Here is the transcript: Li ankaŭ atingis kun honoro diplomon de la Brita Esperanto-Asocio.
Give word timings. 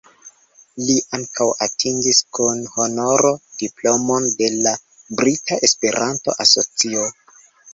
Li 0.85 0.93
ankaŭ 1.17 1.45
atingis 1.65 2.21
kun 2.39 2.63
honoro 2.77 3.33
diplomon 3.65 4.27
de 4.41 4.49
la 4.55 4.75
Brita 5.21 5.63
Esperanto-Asocio. 5.69 7.07